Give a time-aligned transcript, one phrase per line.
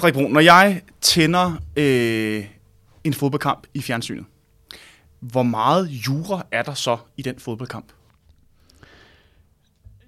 [0.00, 2.44] Frederik Brun, når jeg tænder øh,
[3.04, 4.24] en fodboldkamp i fjernsynet,
[5.20, 7.86] hvor meget jura er der så i den fodboldkamp?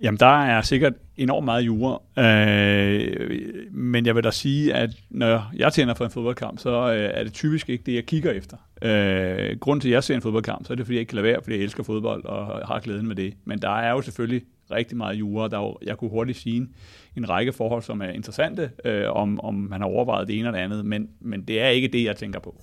[0.03, 3.39] Jamen, der er sikkert enormt meget jura, øh,
[3.71, 7.24] men jeg vil da sige, at når jeg tænder for en fodboldkamp, så øh, er
[7.24, 8.56] det typisk ikke det, jeg kigger efter.
[8.83, 11.17] Øh, grunden til, at jeg ser en fodboldkamp, så er det, fordi jeg ikke kan
[11.17, 13.35] lade være, fordi jeg elsker fodbold og har glæden med det.
[13.45, 15.49] Men der er jo selvfølgelig rigtig meget jura.
[15.49, 16.69] Der er jo, jeg kunne hurtigt sige
[17.16, 20.59] en, række forhold, som er interessante, øh, om, om man har overvejet det ene eller
[20.59, 22.55] det andet, men, men det er ikke det, jeg tænker på.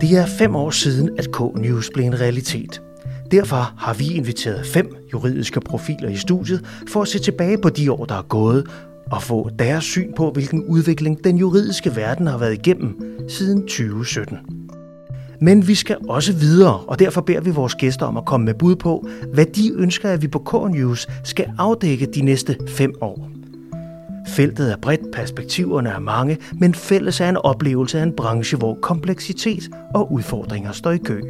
[0.00, 2.82] Det er fem år siden, at K-News blev en realitet.
[3.30, 7.92] Derfor har vi inviteret fem juridiske profiler i studiet for at se tilbage på de
[7.92, 8.66] år, der er gået,
[9.10, 14.38] og få deres syn på, hvilken udvikling den juridiske verden har været igennem siden 2017.
[15.44, 18.54] Men vi skal også videre, og derfor beder vi vores gæster om at komme med
[18.54, 23.28] bud på, hvad de ønsker, at vi på K-News skal afdække de næste fem år.
[24.28, 28.78] Feltet er bredt, perspektiverne er mange, men fælles er en oplevelse af en branche, hvor
[28.82, 31.20] kompleksitet og udfordringer står i kø.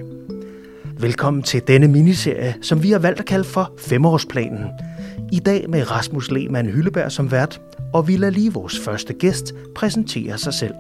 [0.99, 4.65] Velkommen til denne miniserie, som vi har valgt at kalde for Femårsplanen.
[5.33, 7.61] I dag med Rasmus Lehmann Hylleberg som vært,
[7.93, 10.75] og vi lader lige vores første gæst præsentere sig selv.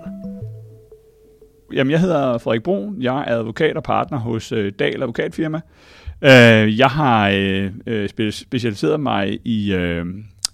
[1.72, 2.96] Jamen, jeg hedder Frederik Brun.
[3.02, 5.60] Jeg er advokat og partner hos øh, Dal Advokatfirma.
[6.22, 10.06] Øh, jeg har øh, øh, spe- specialiseret mig i, øh,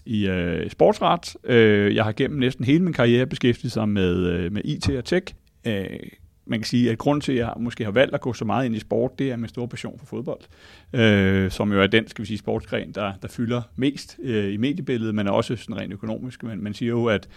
[0.07, 1.37] i øh, sportsret.
[1.45, 5.05] Øh, jeg har gennem næsten hele min karriere beskæftiget sig med, øh, med IT og
[5.05, 5.35] tech.
[5.67, 5.87] Øh,
[6.47, 8.67] man kan sige, at grund til, at jeg måske har valgt at gå så meget
[8.67, 10.41] ind i sport, det er min store passion for fodbold,
[10.93, 14.57] øh, som jo er den, skal vi sige, sportsgren, der, der fylder mest øh, i
[14.57, 16.43] mediebilledet, men også sådan rent økonomisk.
[16.43, 17.29] Men man siger jo, at,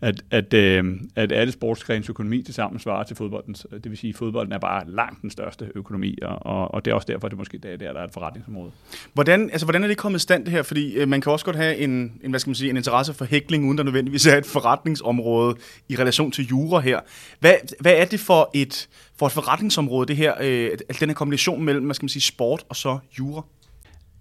[0.00, 0.84] at, at, øh,
[1.16, 3.66] at alle sportsgrens økonomi til sammen svarer til fodboldens.
[3.70, 6.94] Det vil sige, at fodbolden er bare langt den største økonomi, og, og det er
[6.94, 8.70] også derfor, at det måske der, der, der er et forretningsområde.
[9.14, 10.62] Hvordan, altså, hvordan er det kommet i stand det her?
[10.62, 11.90] Fordi øh, man kan også godt have en,
[12.24, 15.56] en, hvad skal man sige, en interesse for hækling, uden der nødvendigvis er et forretningsområde
[15.88, 17.00] i relation til jura her.
[17.40, 18.88] Hvad, hvad er det for et,
[19.20, 20.70] for et forretningsområde, det her, øh,
[21.00, 23.42] den her kombination mellem, hvad skal man sige, sport og så jura?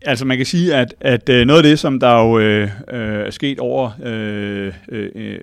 [0.02, 3.26] Altså man kan sige, at, at øh, noget af det, som der jo øh, øh,
[3.26, 5.40] er sket over øh, øh, øh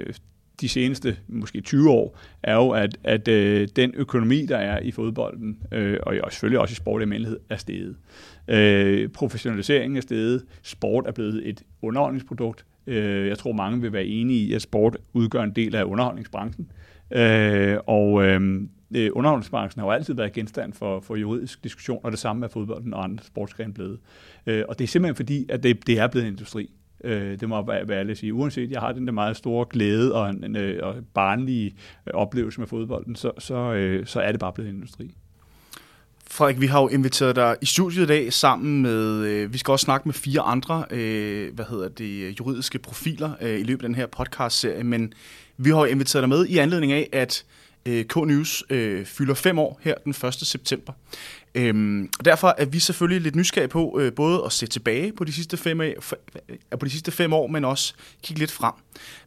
[0.60, 4.90] de seneste måske 20 år, er jo, at, at øh, den økonomi, der er i
[4.90, 7.96] fodbolden, øh, og, og selvfølgelig også i sport i almindelighed, er steget.
[8.48, 10.44] Øh, professionaliseringen er steget.
[10.62, 12.64] Sport er blevet et underholdningsprodukt.
[12.86, 16.70] Øh, jeg tror, mange vil være enige i, at sport udgør en del af underholdningsbranchen.
[16.70, 18.40] Øh, Øh, og øh,
[19.12, 22.94] underholdningsbranchen har jo altid været genstand for, for juridisk diskussion, og det samme er fodbolden
[22.94, 23.98] og andre sportsgrene blevet.
[24.46, 26.70] Øh, og det er simpelthen fordi, at det, det er blevet en industri.
[27.04, 28.34] Øh, det må være, ærlig at sige.
[28.34, 31.74] Uanset, jeg har den der meget store glæde og, en, en, øh, og barnlige
[32.14, 35.14] oplevelse med fodbolden, så, så, øh, så er det bare blevet en industri.
[36.31, 39.72] Frederik, vi har jo inviteret dig i studiet i dag sammen med, øh, vi skal
[39.72, 43.88] også snakke med fire andre, øh, hvad hedder det, juridiske profiler øh, i løbet af
[43.88, 45.12] den her podcast-serie, men
[45.56, 47.44] vi har jo inviteret dig med i anledning af, at
[47.86, 50.34] øh, K-News øh, fylder fem år her den 1.
[50.34, 50.92] september.
[51.54, 55.25] Øhm, og derfor er vi selvfølgelig lidt nysgerrige på øh, både at se tilbage på
[55.25, 55.94] de sidste fem, af,
[56.48, 58.72] øh, på de sidste fem år, men også kigge lidt frem.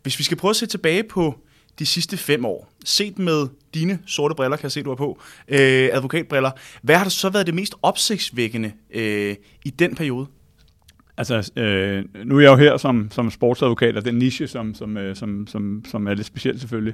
[0.03, 1.39] Hvis vi skal prøve at se tilbage på
[1.79, 5.19] de sidste fem år, set med dine sorte briller, kan jeg se, du har på,
[5.47, 6.51] øh, advokatbriller,
[6.81, 9.35] hvad har der så været det mest opsigtsvækkende øh,
[9.65, 10.27] i den periode?
[11.17, 14.97] Altså, øh, nu er jeg jo her som, som sportsadvokat, og den niche, som, som,
[14.97, 16.93] øh, som, som, som er lidt speciel selvfølgelig.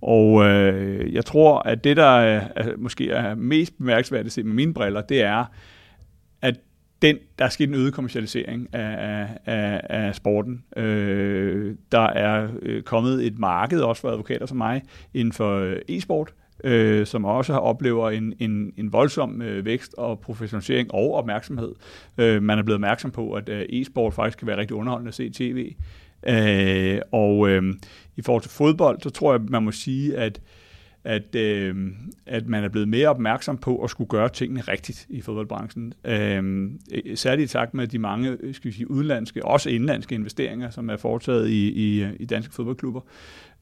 [0.00, 4.54] Og øh, jeg tror, at det, der er, er, måske er mest bemærkelsesværdigt set med
[4.54, 5.44] mine briller, det er,
[6.42, 6.54] at
[7.02, 10.64] den, der er sket en øget kommercialisering af, af, af sporten.
[10.76, 14.82] Øh, der er øh, kommet et marked, også for advokater som mig,
[15.14, 16.34] inden for øh, e-sport,
[16.64, 21.72] øh, som også har oplever en, en, en voldsom øh, vækst og professionalisering og opmærksomhed.
[22.18, 25.14] Øh, man er blevet opmærksom på, at øh, e-sport faktisk kan være rigtig underholdende at
[25.14, 25.74] se tv.
[26.28, 27.74] Øh, og øh,
[28.16, 30.40] i forhold til fodbold, så tror jeg, man må sige, at
[31.04, 31.74] at, øh,
[32.26, 35.94] at man er blevet mere opmærksom på at skulle gøre tingene rigtigt i fodboldbranchen.
[36.04, 36.70] Øh,
[37.14, 40.90] særligt i takt med de mange øh, skal vi sige, udenlandske, også indlandske investeringer, som
[40.90, 43.00] er foretaget i, i, i danske fodboldklubber.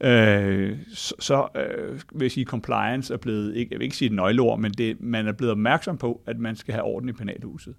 [0.01, 4.07] Øh, så så øh, vil jeg sige, compliance er blevet, ikke, jeg vil ikke sige
[4.07, 7.13] et nøgleord, men det, man er blevet opmærksom på, at man skal have orden i
[7.13, 7.75] penalhuset.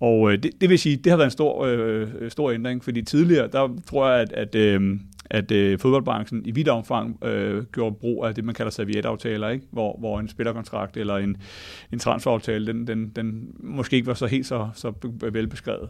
[0.00, 2.84] Og øh, det, det vil sige, det har været en stor, øh, øh, stor ændring,
[2.84, 4.98] fordi tidligere, der tror jeg, at, at, øh,
[5.30, 9.66] at øh, fodboldbranchen i vidt omfang øh, gjorde brug af det, man kalder servietaftaler, ikke?
[9.70, 11.36] Hvor, hvor en spillerkontrakt eller en,
[11.92, 14.92] en transferaftale, den, den, den måske ikke var så helt så, så
[15.32, 15.88] velbeskrevet.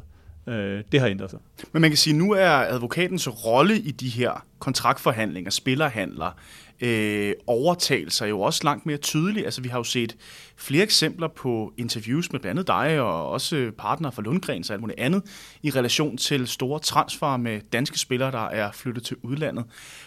[0.49, 1.39] Øh, det har ændret sig.
[1.73, 6.37] Men man kan sige, at nu er advokatens rolle i de her kontraktforhandlinger, spillerhandler,
[6.81, 9.45] øh, overtagelser er jo også langt mere tydelige.
[9.45, 10.17] Altså, vi har jo set
[10.57, 14.81] flere eksempler på interviews med blandt andet dig og også partner fra Lundgren og alt
[14.81, 15.23] muligt andet
[15.63, 19.65] i relation til store transfer med danske spillere, der er flyttet til udlandet.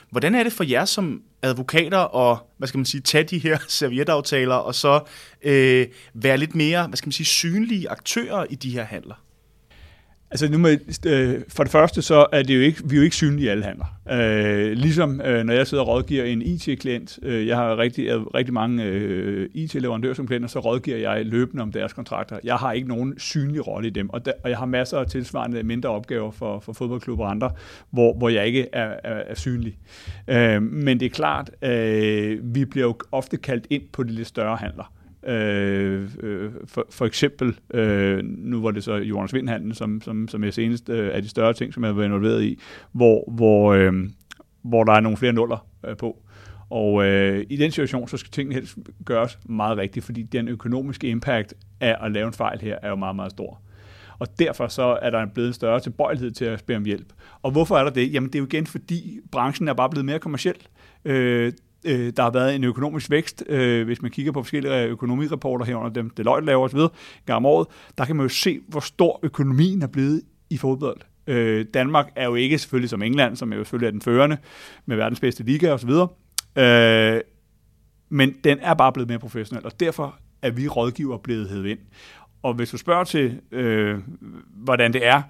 [0.10, 3.57] Hvordan er det for jer som advokater at, hvad skal man sige, tage de her
[3.68, 5.00] servietaftaler og så
[5.42, 9.15] øh, være lidt mere, hvad skal man sige, synlige aktører i de her handler?
[10.31, 13.03] Altså nu med, øh, for det første så er det jo ikke, vi er jo
[13.03, 13.85] ikke synlige i alle handler.
[14.11, 18.53] Øh, ligesom øh, når jeg sidder og rådgiver en IT-klient, øh, jeg har rigtig, rigtig
[18.53, 22.39] mange øh, IT-leverandører som klienter, så rådgiver jeg løbende om deres kontrakter.
[22.43, 25.07] Jeg har ikke nogen synlig rolle i dem, og, der, og jeg har masser af
[25.07, 27.51] tilsvarende mindre opgaver for, for fodboldklubber og andre,
[27.89, 29.77] hvor, hvor jeg ikke er, er, er synlig.
[30.27, 34.27] Øh, men det er klart, øh, vi bliver jo ofte kaldt ind på de lidt
[34.27, 34.91] større handler.
[35.27, 40.44] Øh, øh, for, for eksempel, øh, nu var det så Jonas Vindhandel, som, som, som
[40.44, 42.60] jeg senest øh, er de større ting, som jeg har været involveret i,
[42.92, 43.94] hvor, hvor, øh,
[44.62, 46.18] hvor der er nogle flere nuller øh, på.
[46.69, 51.07] Og øh, i den situation, så skal tingene helst gøres meget rigtigt, fordi den økonomiske
[51.07, 53.62] impact af at lave en fejl her er jo meget, meget stor.
[54.19, 57.13] Og derfor så er der blevet en større tilbøjelighed til at spørge om hjælp.
[57.42, 58.13] Og hvorfor er der det?
[58.13, 60.56] Jamen det er jo igen, fordi branchen er bare blevet mere kommersiel.
[61.06, 65.65] Øh, Øh, der har været en økonomisk vækst, øh, hvis man kigger på forskellige økonomireporter
[65.65, 66.79] herunder dem, Deloitte laver osv.
[67.25, 67.67] gang om året,
[67.97, 71.01] der kan man jo se, hvor stor økonomien er blevet i fodbold.
[71.27, 74.37] Øh, Danmark er jo ikke selvfølgelig som England, som jo selvfølgelig er den førende
[74.85, 75.91] med verdens bedste liga osv.,
[76.55, 77.21] øh,
[78.11, 81.79] men den er bare blevet mere professionel, og derfor er vi rådgiver blevet hævet ind.
[82.43, 83.99] Og hvis du spørger til, øh,
[84.55, 85.21] hvordan det er,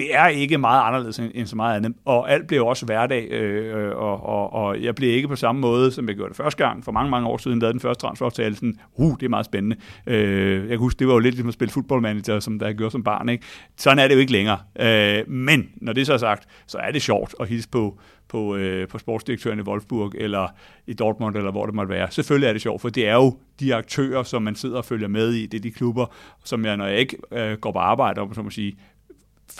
[0.00, 1.92] det er ikke meget anderledes end, end så meget andet.
[2.04, 5.60] Og alt bliver også hverdag, øh, øh, og, og, og jeg bliver ikke på samme
[5.60, 8.06] måde, som jeg gjorde det første gang, for mange, mange år siden, lavede den første
[8.06, 9.76] transferaftale, sådan, uh, det er meget spændende.
[10.06, 12.90] Øh, jeg kan huske, det var jo lidt ligesom at spille fodboldmanager, som der gjorde
[12.90, 13.28] som barn.
[13.28, 13.44] Ikke?
[13.76, 14.58] Sådan er det jo ikke længere.
[14.80, 17.98] Øh, men når det så er sagt, så er det sjovt at hilse på,
[18.28, 20.48] på, øh, på sportsdirektøren i Wolfsburg, eller
[20.86, 22.10] i Dortmund, eller hvor det måtte være.
[22.10, 25.08] Selvfølgelig er det sjovt, for det er jo de aktører, som man sidder og følger
[25.08, 25.46] med i.
[25.46, 26.06] Det er de klubber,
[26.44, 28.76] som jeg, når jeg ikke øh, går på arbejde, om så må sige,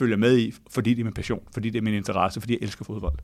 [0.01, 2.63] følger med i, fordi det er min passion, fordi det er min interesse, fordi jeg
[2.63, 3.19] elsker fodbold.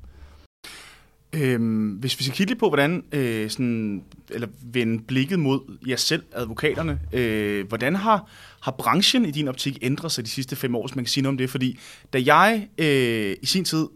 [1.32, 5.96] Øhm, hvis vi skal kigge lidt på, hvordan, øh, sådan, eller vende blikket mod jer
[5.96, 8.30] selv, advokaterne, øh, hvordan har,
[8.60, 11.22] har branchen i din optik ændret sig de sidste fem år, hvis man kan sige
[11.22, 11.50] noget om det?
[11.50, 11.78] Fordi
[12.12, 13.86] da jeg øh, i sin tid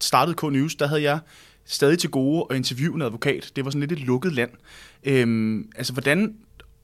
[0.00, 1.18] startede K-News, der havde jeg
[1.64, 3.52] stadig til gode at interviewe en advokat.
[3.56, 4.50] Det var sådan lidt et lukket land.
[5.04, 6.34] Øhm, altså, hvordan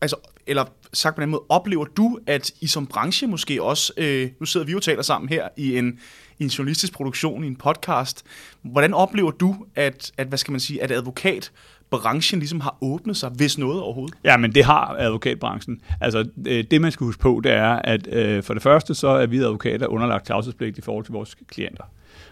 [0.02, 0.16] altså,
[0.46, 4.46] eller sagt på den måde, oplever du, at I som branche måske også, øh, nu
[4.46, 5.98] sidder vi jo og taler sammen her i en,
[6.38, 8.24] i en journalistisk produktion, i en podcast,
[8.62, 11.52] hvordan oplever du, at, at hvad skal man sige, at advokat
[11.90, 14.14] branchen ligesom har åbnet sig, hvis noget overhovedet?
[14.24, 15.80] Ja, men det har advokatbranchen.
[16.00, 19.08] Altså, øh, det man skal huske på, det er, at øh, for det første, så
[19.08, 21.84] er vi advokater underlagt tavshedspligt i forhold til vores klienter.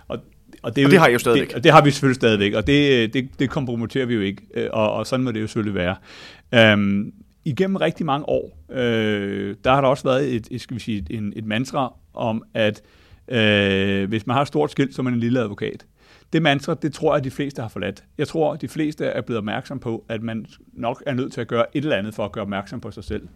[0.08, 0.18] Og
[0.62, 1.54] og det, og det har I jo stadigvæk.
[1.54, 4.42] Det, det har vi selvfølgelig stadigvæk, og det, øh, det, det kompromitterer vi jo ikke,
[4.72, 6.74] og, og sådan må det jo selvfølgelig være.
[6.74, 7.12] Um,
[7.50, 11.06] igennem rigtig mange år, øh, der har der også været et, et, skal vi sige,
[11.10, 12.82] en, et mantra om, at
[13.28, 15.86] øh, hvis man har et stort skilt, så er man en lille advokat.
[16.32, 18.04] Det mantra, det tror jeg, de fleste har forladt.
[18.18, 21.48] Jeg tror, de fleste er blevet opmærksom på, at man nok er nødt til at
[21.48, 23.28] gøre et eller andet for at gøre opmærksom på sig selv.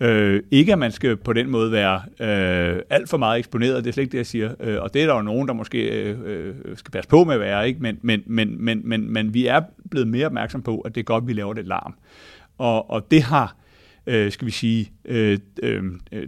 [0.00, 3.90] Øh, ikke at man skal på den måde være øh, alt for meget eksponeret, det
[3.90, 4.54] er slet ikke det, jeg siger.
[4.60, 7.34] Øh, og det er der jo nogen, der måske øh, øh, skal passe på med
[7.34, 7.80] at være, ikke?
[7.80, 9.60] Men, men, men, men, men, men vi er
[9.90, 11.94] blevet mere opmærksom på, at det er godt, at vi laver det larm.
[12.58, 13.56] Og, og det har,
[14.06, 15.82] øh, skal vi sige, øh, øh,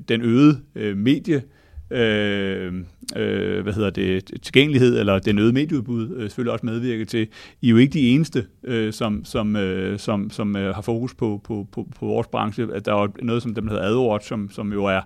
[0.08, 1.42] den øgede øh, medie,
[1.90, 2.74] øh,
[3.16, 7.28] øh, hvad hedder det, tilgængelighed, eller den øgede medieudbud, øh, selvfølgelig også medvirket til.
[7.60, 11.14] I er jo ikke de eneste, øh, som, som, øh, som, som øh, har fokus
[11.14, 12.68] på, på, på, på vores branche.
[12.74, 15.00] At der er jo noget, som dem, der hedder AdWatch, som, som jo er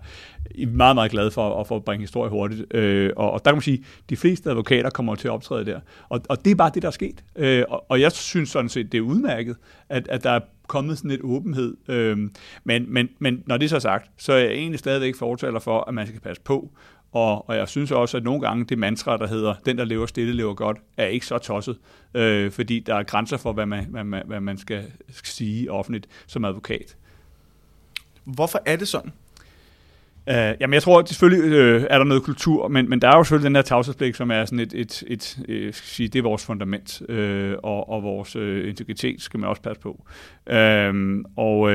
[0.67, 2.75] meget, meget glad for at få bringe historie hurtigt.
[2.75, 5.65] Øh, og, og der kan man sige, at de fleste advokater kommer til at optræde
[5.65, 5.81] der.
[6.09, 7.25] Og, og det er bare det, der er sket.
[7.37, 9.57] Øh, og, og jeg synes sådan set, det er udmærket,
[9.89, 11.77] at, at der er kommet sådan lidt åbenhed.
[11.89, 12.35] Øhm,
[12.65, 15.81] men, men, men når det er så sagt, så er jeg egentlig stadigvæk fortaler for,
[15.89, 16.71] at man skal passe på.
[17.13, 20.07] Og, og jeg synes også, at nogle gange det mantra, der hedder, den der lever
[20.07, 21.79] stille, lever godt, er ikke så tosset.
[22.15, 25.73] Øh, fordi der er grænser for, hvad man, hvad man, hvad man skal, skal sige
[25.73, 26.97] offentligt som advokat.
[28.25, 29.13] Hvorfor er det sådan?
[30.29, 33.17] Uh, jamen, jeg tror, at selvfølgelig uh, er der noget kultur, men, men der er
[33.17, 36.09] jo selvfølgelig den her tavshedspligt, som er sådan et, et, et, øh, et skal sige,
[36.09, 39.91] det er vores fundament, uh, og, og vores uh, integritet skal man også passe på.
[40.51, 40.55] Uh,
[41.37, 41.71] og uh,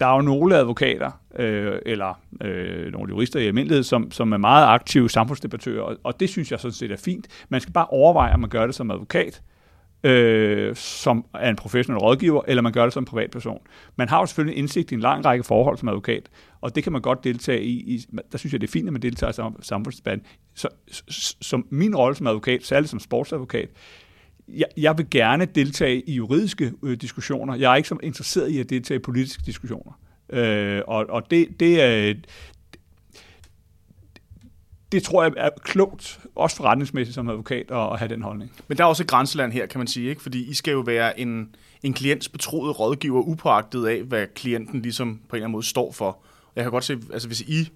[0.00, 4.36] der er jo nogle advokater, uh, eller uh, nogle jurister i almindelighed, som, som er
[4.36, 7.26] meget aktive samfundsdebattører, og, og det synes jeg sådan set er fint.
[7.48, 9.42] Man skal bare overveje, om man gør det som advokat,
[10.04, 13.60] øh, som er en professionel rådgiver, eller man gør det som privatperson.
[13.96, 16.30] Man har jo selvfølgelig indsigt i en lang række forhold som advokat,
[16.60, 17.94] og det kan man godt deltage i.
[17.94, 20.26] i der synes jeg, det er fint, at man deltager i samfundsdebatten.
[20.54, 20.68] Så,
[21.40, 23.68] som min rolle som advokat, særligt som sportsadvokat,
[24.48, 27.54] jeg, jeg vil gerne deltage i juridiske øh, diskussioner.
[27.54, 29.92] Jeg er ikke så interesseret i at deltage i politiske diskussioner.
[30.32, 32.14] Øh, og og det, det, er,
[34.92, 38.52] det tror jeg er klogt, også forretningsmæssigt som advokat, at, have den holdning.
[38.68, 40.22] Men der er også et grænseland her, kan man sige, ikke?
[40.22, 45.20] fordi I skal jo være en, en klients betroede rådgiver, upåagtet af, hvad klienten ligesom
[45.28, 46.18] på en eller anden måde står for.
[46.56, 47.68] Jeg kan godt se, altså hvis I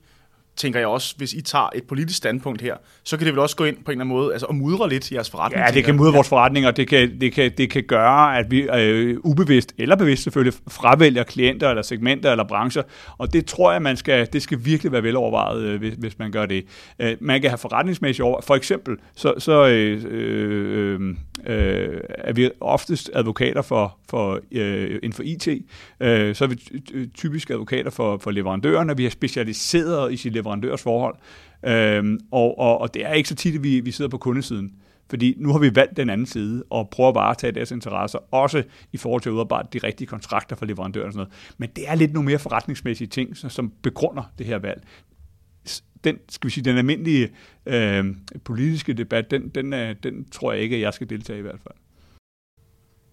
[0.56, 3.56] tænker jeg også, hvis I tager et politisk standpunkt her, så kan det vel også
[3.56, 5.64] gå ind på en eller anden måde altså, og mudre lidt jeres forretning.
[5.66, 8.50] Ja, det kan mudre vores forretning, og det kan, det kan, det kan gøre, at
[8.50, 12.82] vi øh, ubevidst eller bevidst selvfølgelig fravælger klienter eller segmenter eller brancher,
[13.18, 16.30] og det tror jeg, man skal, det skal virkelig være velovervejet, øh, hvis, hvis man
[16.30, 16.64] gør det.
[16.98, 18.40] Øh, man kan have forretningsmæssigt over.
[18.40, 25.12] For eksempel, så, så øh, øh, øh, er vi oftest advokater for, for øh, inden
[25.12, 25.48] for IT,
[26.00, 26.56] øh, så er vi
[27.14, 28.96] typisk advokater for, for leverandørerne.
[28.96, 31.16] Vi har specialiseret i sit leverandørs forhold.
[31.66, 34.72] øh, og, og, og det er ikke så tit, at vi, vi sidder på kundesiden.
[35.10, 38.18] Fordi nu har vi valgt den anden side og prøver bare at tage deres interesser,
[38.30, 38.62] også
[38.92, 41.54] i forhold til at udarbejde de rigtige kontrakter for leverandøren og sådan noget.
[41.58, 44.82] Men det er lidt nogle mere forretningsmæssige ting, som begrunder det her valg.
[46.06, 47.30] Den, skal vi sige, den almindelige
[47.66, 48.04] øh,
[48.44, 49.72] politiske debat, den, den,
[50.02, 51.74] den tror jeg ikke, at jeg skal deltage i i hvert fald.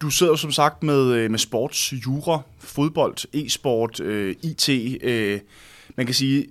[0.02, 4.70] Du sidder jo som sagt med, øh, med sports, jura, fodbold, e-sport, øh, IT.
[5.04, 5.40] Øh,
[5.98, 6.48] man kan sige,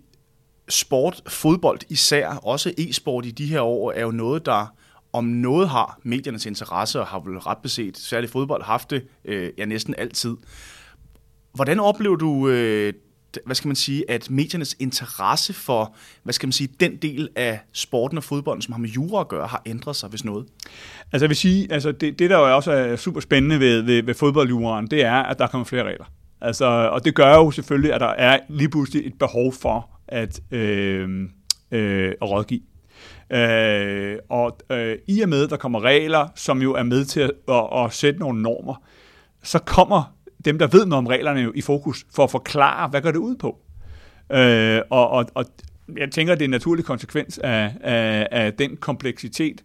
[0.69, 4.75] sport, fodbold især, også e-sport i de her år, er jo noget, der
[5.13, 9.51] om noget har mediernes interesse, og har vel ret beset, særligt fodbold, haft det øh,
[9.59, 10.37] ja, næsten altid.
[11.55, 12.93] Hvordan oplever du, øh,
[13.47, 17.61] hvad skal man sige, at mediernes interesse for, hvad skal man sige, den del af
[17.73, 20.47] sporten og fodbolden, som har med jura at gøre, har ændret sig, hvis noget?
[21.13, 24.03] Altså jeg vil sige, altså det, det der jo også er super spændende ved, ved,
[24.03, 26.05] ved fodboldjuraen, det er, at der kommer flere regler.
[26.41, 30.41] Altså, og det gør jo selvfølgelig, at der er lige pludselig et behov for at,
[30.51, 31.29] øh,
[31.73, 32.61] øh, at rådgive.
[33.33, 37.21] Øh, og øh, i og med, at der kommer regler, som jo er med til
[37.21, 38.75] at, at, at sætte nogle normer,
[39.43, 43.03] så kommer dem, der ved noget om reglerne jo i fokus for at forklare, hvad
[43.03, 43.59] går det ud på.
[44.33, 45.45] Øh, og, og, og
[45.97, 49.63] jeg tænker, det er en naturlig konsekvens af, af, af den kompleksitet,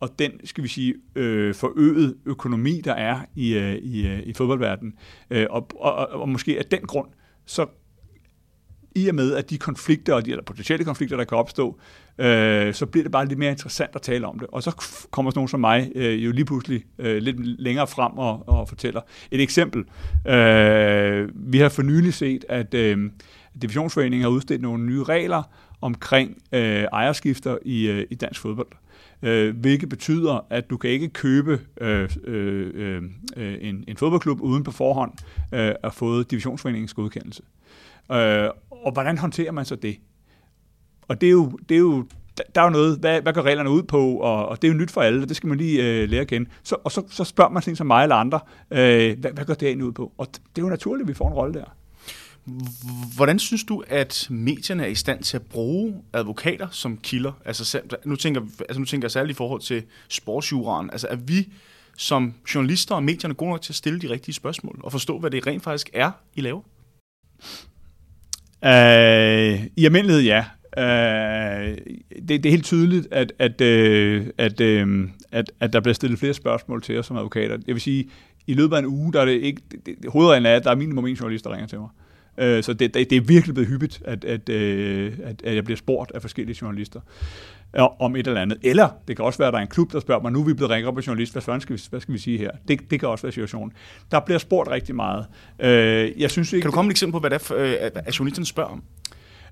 [0.00, 4.32] og den, skal vi sige, øh, forøget økonomi, der er i, øh, i, øh, i
[4.32, 4.94] fodboldverdenen.
[5.30, 7.08] Øh, og, og, og måske af den grund,
[7.46, 7.66] så
[8.98, 11.78] i og med, at de konflikter, og de, eller potentielle konflikter, der kan opstå,
[12.18, 14.48] øh, så bliver det bare lidt mere interessant at tale om det.
[14.52, 14.70] Og så
[15.10, 18.68] kommer sådan nogen som mig øh, jo lige pludselig øh, lidt længere frem og, og
[18.68, 19.00] fortæller.
[19.30, 19.84] Et eksempel.
[20.26, 23.10] Øh, vi har for nylig set, at øh,
[23.62, 25.42] Divisionsforeningen har udstedt nogle nye regler
[25.80, 28.68] omkring øh, ejerskifter i, øh, i dansk fodbold.
[29.22, 33.02] Øh, hvilket betyder, at du kan ikke købe øh, øh,
[33.36, 35.12] øh, en, en fodboldklub uden på forhånd
[35.52, 37.42] øh, at få divisionsforeningens godkendelse.
[37.42, 37.67] Øh,
[38.12, 39.98] Øh, og hvordan håndterer man så det?
[41.08, 42.04] Og det er jo, det er jo
[42.54, 44.78] der er jo noget, hvad, hvad går reglerne ud på, og, og det er jo
[44.78, 46.50] nyt for alle, og det skal man lige øh, lære kende.
[46.62, 49.54] Så, og så, så spørger man sådan som mig eller andre, øh, hvad, hvad går
[49.54, 50.12] det egentlig ud på?
[50.18, 51.64] Og det er jo naturligt, at vi får en rolle der.
[53.16, 57.32] Hvordan synes du, at medierne er i stand til at bruge advokater som kilder?
[57.44, 60.90] Altså, nu tænker, altså, nu tænker jeg særligt i forhold til sportsjuraen.
[60.90, 61.48] Altså, er vi
[61.96, 65.30] som journalister og medierne gode nok til at stille de rigtige spørgsmål og forstå, hvad
[65.30, 66.62] det rent faktisk er, I laver?
[68.64, 70.44] Øh, I almindelighed ja.
[70.78, 71.78] Øh,
[72.28, 76.18] det, det er helt tydeligt, at, at, øh, at, øh, at, at der bliver stillet
[76.18, 77.58] flere spørgsmål til os som advokater.
[77.66, 78.08] Jeg vil sige,
[78.46, 79.62] i løbet af en uge, der er det ikke...
[79.70, 81.88] Det, det, hovedreglen er, at der er minimum en journalist, der ringer til mig.
[82.38, 85.64] Øh, så det, det, det er virkelig blevet hyppigt, at, at, øh, at, at jeg
[85.64, 87.00] bliver spurgt af forskellige journalister
[87.74, 88.58] om et eller andet.
[88.62, 90.44] Eller det kan også være, at der er en klub, der spørger mig, nu er
[90.44, 92.50] vi blevet ringet op af journalist, hvad, skal vi, hvad skal vi sige her?
[92.68, 93.72] Det, det kan også være situationen.
[94.10, 95.26] Der bliver spurgt rigtig meget.
[95.60, 98.18] Øh, jeg synes ikke, kan du komme et eksempel på, hvad det er, øh, at
[98.18, 98.82] journalisten spørger om?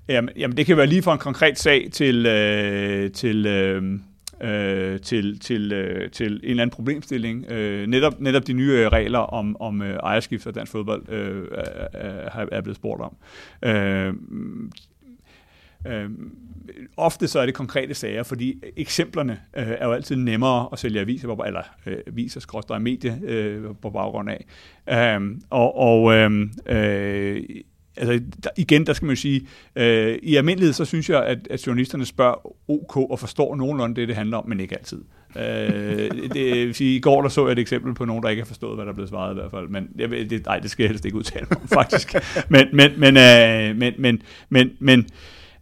[0.09, 3.99] Jamen, jamen, det kan være lige fra en konkret sag til, øh, til, øh,
[4.41, 7.51] øh, til, til, øh, til en eller anden problemstilling.
[7.51, 11.47] Øh, netop, netop de nye regler om, om øh, ejerskift af dansk fodbold øh,
[11.93, 13.15] er, er blevet spurgt om.
[13.69, 14.13] Øh,
[15.87, 16.09] Øh,
[16.97, 20.99] ofte så er det konkrete sager, fordi eksemplerne øh, er jo altid nemmere at sælge
[20.99, 24.45] aviser, på, eller øh, aviser, skråstrej medie øh, på baggrund af.
[24.89, 27.43] Øh, og og øh, øh,
[27.97, 31.47] altså, der, igen, der skal man jo sige, øh, i almindelighed, så synes jeg, at,
[31.49, 35.01] at journalisterne spørger OK og forstår nogenlunde det, det handler om, men ikke altid.
[35.37, 38.41] øh, det vil sige, I går der så jeg et eksempel på nogen, der ikke
[38.41, 40.71] har forstået, hvad der er blevet svaret i hvert fald, men jeg, det, nej, det
[40.71, 42.15] skal jeg helst ikke udtale mig om, faktisk.
[42.49, 45.07] men, men, men, øh, men, men, men, men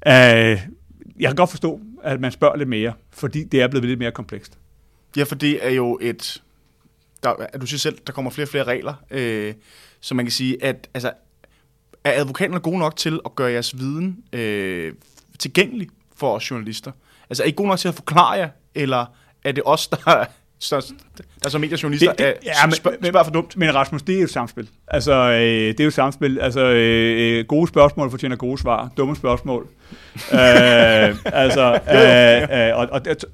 [0.06, 0.12] Uh,
[1.20, 4.12] jeg kan godt forstå, at man spørger lidt mere, fordi det er blevet lidt mere
[4.12, 4.58] komplekst.
[5.18, 6.44] Ja, for det er jo et...
[7.24, 9.54] Der, du siger selv, der kommer flere og flere regler, øh,
[10.00, 11.12] så man kan sige, at altså,
[12.04, 14.94] er advokaterne gode nok til at gøre jeres viden øh,
[15.40, 16.92] tilgængelig for os journalister?
[17.30, 19.06] Altså er I gode nok til at forklare jer, eller
[19.44, 20.26] er det os, der
[20.60, 20.94] så,
[21.44, 23.58] der så mediejournalister Det- det- er, ja, men- spørg, spørg for dumt.
[23.58, 24.70] Men Rasmus, det er jo et samspil.
[24.88, 26.40] Altså, øh, det er jo et samspil.
[26.40, 28.92] Altså, øh, gode spørgsmål fortjener gode svar.
[28.98, 29.64] Dumme spørgsmål.
[30.34, 33.28] øh, altså, øh, øh, og, og, altså,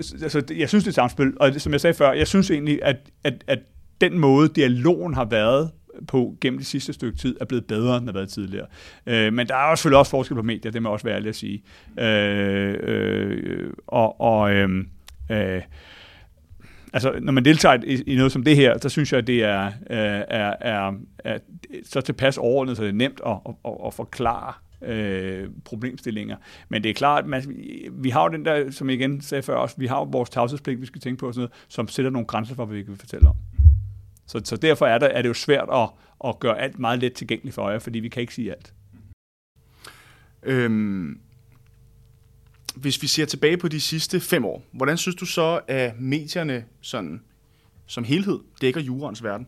[0.58, 1.34] jeg synes, det er et samspil.
[1.40, 3.60] Og som jeg sagde før, jeg synes egentlig, at, at, at
[4.02, 5.72] den måde, dialogen har været
[6.08, 8.66] på gennem det sidste stykke tid, er blevet bedre, end den har været tidligere.
[9.08, 11.30] Øh, men der er også selvfølgelig også forskel på medier, det må også være ærlig
[11.30, 11.64] at sige.
[12.00, 14.70] Øh, øh, og og øh,
[15.32, 15.62] øh,
[16.94, 19.44] altså, når man deltager i, i noget som det her, så synes jeg, at det
[19.44, 21.38] er, er, er, er, er
[21.84, 26.38] så tilpas overordnet, så det er nemt at, at, at, at forklare øh, problemstillinger.
[26.70, 27.44] Men det er klart, at man,
[27.92, 30.30] vi har jo den der, som jeg igen sagde før også, vi har jo vores
[30.30, 32.84] tavshedspligt, vi skal tænke på, og sådan noget, som sætter nogle grænser for, hvad vi
[32.84, 33.36] kan fortælle om.
[34.28, 35.90] Så, så derfor er, der, er det jo svært at,
[36.26, 38.74] at gøre alt meget let tilgængeligt for øje, fordi vi kan ikke sige alt.
[40.44, 41.20] Øhm,
[42.76, 46.66] hvis vi ser tilbage på de sidste fem år, hvordan synes du så, at medierne
[46.82, 47.22] sådan,
[47.86, 49.48] som helhed dækker jurens verden?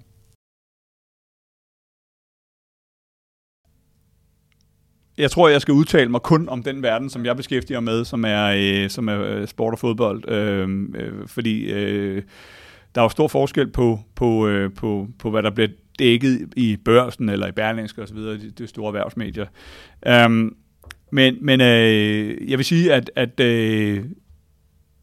[5.17, 8.05] Jeg tror, jeg skal udtale mig kun om den verden, som jeg beskæftiger mig med,
[8.05, 10.29] som er, øh, som er øh, sport og fodbold.
[10.29, 12.23] Øh, øh, fordi øh,
[12.95, 16.77] der er jo stor forskel på, på, øh, på, på, hvad der bliver dækket i
[16.85, 19.45] børsen eller i Berlingske osv., de, de store erhvervsmedier.
[20.25, 20.55] Um,
[21.13, 24.05] men men øh, jeg vil sige, at, at øh,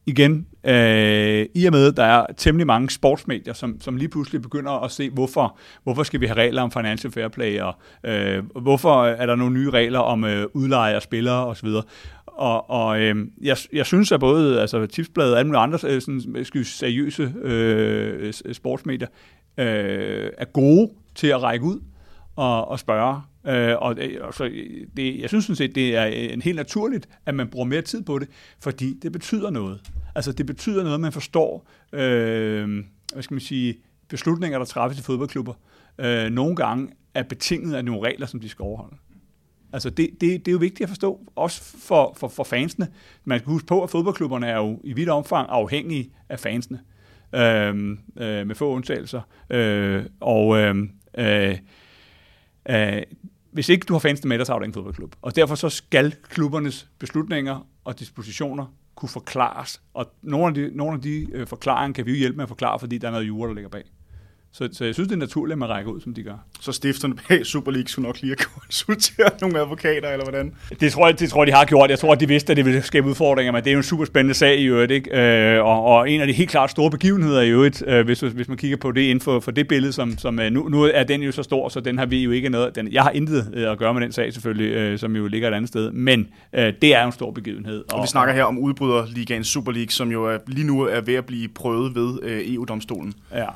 [0.07, 4.43] igen, øh, i og med, at der er temmelig mange sportsmedier, som, som lige pludselig
[4.43, 7.75] begynder at se, hvorfor, hvorfor skal vi have regler om financial fair play, og
[8.05, 11.69] øh, hvorfor er der nogle nye regler om øh, udleje af spillere osv.,
[12.27, 16.01] og, og øh, jeg, jeg synes, at både altså, Tipsbladet og alle mulige andre øh,
[16.01, 19.09] sådan, skal seriøse øh, sportsmedier
[19.59, 21.81] øh, er gode til at række ud
[22.41, 23.23] og, at spørge.
[23.47, 26.43] Øh, og det, og så øh, det, jeg synes sådan set, det er øh, en
[26.43, 28.29] helt naturligt, at man bruger mere tid på det,
[28.61, 29.81] fordi det betyder noget.
[30.15, 33.75] Altså det betyder noget, at man forstår, øh, hvad skal man sige,
[34.09, 35.55] beslutninger, der træffes i fodboldklubber,
[35.99, 38.97] øh, nogle gange er betinget af nogle regler, som de skal overholde.
[39.73, 42.89] Altså det, det, det er jo vigtigt at forstå, også for, for, for fansene.
[43.25, 46.81] Man skal huske på, at fodboldklubberne er jo i vidt omfang afhængige af fansene,
[47.35, 49.21] øh, øh, med få undtagelser.
[49.51, 50.77] Øh, og øh,
[51.19, 51.59] øh,
[52.69, 53.03] øh,
[53.53, 55.17] hvis ikke du har fansene med dig, så har du ingen fodboldklub.
[55.23, 59.83] Og derfor så skal klubbernes beslutninger og dispositioner kunne forklares.
[59.95, 62.49] Og nogle af de, nogle af de øh, forklaringer kan vi jo hjælpe med at
[62.49, 63.85] forklare, fordi der er noget jura, der ligger bag.
[64.53, 66.35] Så, så jeg synes, det er naturligt, at man rækker ud, som de gør.
[66.61, 70.55] Så stifterne bag Super League skulle nok lige have konsulteret nogle advokater, eller hvordan?
[70.81, 71.91] Det tror, jeg, det tror jeg, de har gjort.
[71.91, 73.83] Jeg tror, at de vidste, at det ville skabe udfordringer, men det er jo en
[73.83, 74.93] super spændende sag i øvrigt.
[74.93, 75.21] Ikke?
[75.57, 78.49] Øh, og, og en af de helt klart store begivenheder i øvrigt, øh, hvis, hvis
[78.49, 81.03] man kigger på det inden for, for det billede, som, som øh, nu, nu er
[81.03, 82.75] den jo så stor, så den har vi jo ikke noget.
[82.75, 85.49] Den, jeg har intet øh, at gøre med den sag selvfølgelig, øh, som jo ligger
[85.49, 87.85] et andet sted, men øh, det er jo en stor begivenhed.
[87.93, 91.15] Og vi snakker her om udbryderligaen Super League, som jo er, lige nu er ved
[91.15, 93.15] at blive prøvet ved øh, EU-domstolen.
[93.35, 93.47] Ja.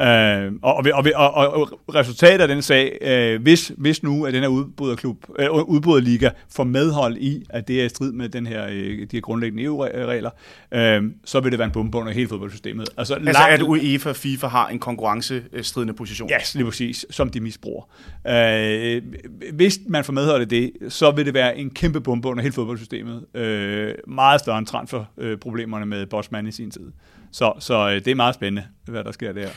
[0.00, 4.34] Øh, og, og, og, og, og resultatet af den sag, øh, hvis, hvis nu at
[4.34, 8.46] den her udbryderklub, øh, udbryderliga får medhold i, at det er i strid med den
[8.46, 10.30] her, øh, de her grundlæggende EU-regler,
[10.72, 12.88] øh, så vil det være en bombe under hele fodboldsystemet.
[12.96, 16.28] Altså, Altså at UEFA og FIFA har en konkurrencestridende position.
[16.28, 17.82] Ja, yes, lige præcis, som de misbruger.
[18.28, 19.02] Øh,
[19.52, 22.54] hvis man får medhold i det, så vil det være en kæmpe bombe under hele
[22.54, 23.24] fodboldsystemet.
[23.34, 26.92] Øh, meget større end transferproblemerne med Bosman i sin tid.
[27.32, 29.48] Så, så øh, det er meget spændende, hvad der sker der.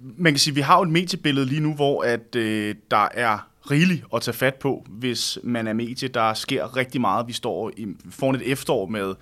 [0.00, 3.08] Man kan sige, at vi har jo et mediebillede lige nu, hvor at, øh, der
[3.14, 6.08] er rigeligt at tage fat på, hvis man er medie.
[6.08, 7.28] Der sker rigtig meget.
[7.28, 9.14] Vi står i, foran et efterår med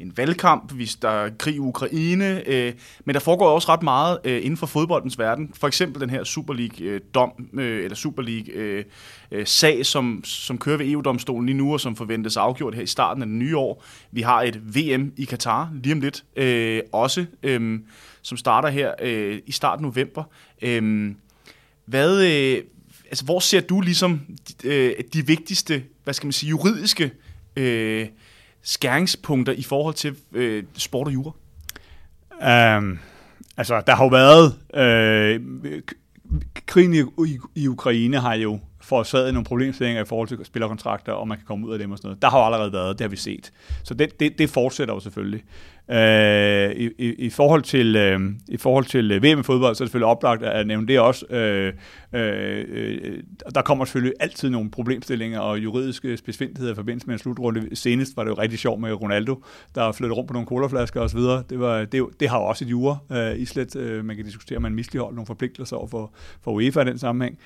[0.00, 2.72] en valgkamp, hvis der er krig i Ukraine, øh,
[3.04, 5.50] men der foregår også ret meget øh, inden for fodboldens verden.
[5.54, 10.58] For eksempel den her Super League-dom, øh, øh, eller Super League-sag, øh, øh, som, som
[10.58, 13.56] kører ved EU-domstolen lige nu, og som forventes afgjort her i starten af det nye
[13.56, 13.84] år.
[14.12, 17.80] Vi har et VM i Katar lige om lidt øh, også, øh,
[18.22, 20.24] som starter her øh, i starten af november.
[20.62, 21.12] Øh,
[21.84, 22.64] hvad, øh,
[23.06, 24.20] altså, hvor ser du ligesom
[24.62, 27.10] de, øh, de vigtigste, hvad skal man sige, juridiske
[27.56, 28.06] øh,
[28.62, 31.32] skæringspunkter i forhold til øh, sport og jura?
[32.78, 32.98] Um,
[33.56, 34.58] altså, der har jo været...
[34.74, 35.40] Øh,
[36.66, 41.28] krigen i, i, i Ukraine har jo forårsaget nogle problemstillinger i forhold til spillerkontrakter, og
[41.28, 42.22] man kan komme ud af dem og sådan noget.
[42.22, 43.52] Der har jo allerede været, det har vi set.
[43.82, 45.42] Så det, det, det fortsætter jo selvfølgelig.
[45.90, 49.82] Øh, i, i, I forhold til, øh, i forhold til øh, VM i fodbold, så
[49.82, 51.26] er det selvfølgelig oplagt at nævne det også.
[51.30, 51.72] Øh,
[52.12, 53.22] øh, øh,
[53.54, 57.76] der kommer selvfølgelig altid nogle problemstillinger og juridiske spidsfindigheder i forbindelse med en slutrunde.
[57.76, 59.42] Senest var det jo rigtig sjovt med Ronaldo,
[59.74, 61.20] der flyttede rundt på nogle colaflasker osv.
[61.20, 63.76] Det, var, det, det har jo også et jure øh, islet.
[63.76, 66.12] Øh, man kan diskutere, om man misligeholder nogle forpligtelser over for,
[66.42, 67.38] for UEFA i den sammenhæng.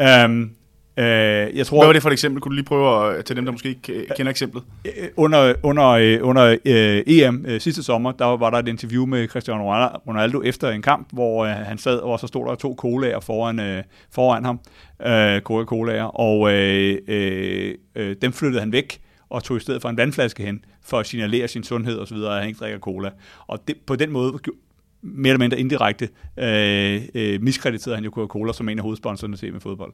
[0.00, 0.48] Øh,
[0.96, 1.04] Øh,
[1.56, 2.40] jeg tror, Hvad var det for et eksempel?
[2.40, 4.62] Kunne du lige prøve at, til dem, der måske ikke kender eksemplet?
[4.84, 9.06] Øh, under, under, øh, under øh, EM øh, sidste sommer, der var der et interview
[9.06, 9.72] med Cristiano
[10.06, 13.60] Ronaldo efter en kamp, hvor øh, han sad, og så stod der to colaer foran,
[13.60, 14.60] øh, foran ham,
[15.06, 19.00] øh, Coca-Colaer, og øh, øh, øh, dem flyttede han væk
[19.30, 22.38] og tog i stedet for en vandflaske hen, for at signalere sin sundhed osv., at
[22.38, 23.10] han ikke drikker cola.
[23.46, 24.32] Og det, på den måde
[25.02, 29.52] mere eller mindre indirekte øh, øh, miskrediterede han jo Coca-Cola som en af hovedsponsorerne til
[29.52, 29.92] med fodbold.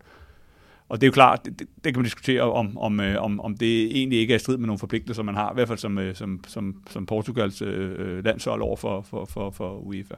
[0.89, 3.57] Og det er jo klart, det, det kan man diskutere om, om, øh, om, om
[3.57, 5.99] det egentlig ikke er i strid med nogle forpligtelser, man har, i hvert fald som,
[5.99, 10.15] øh, som, som, som Portugals øh, øh landshold over for, for, for, for UEFA.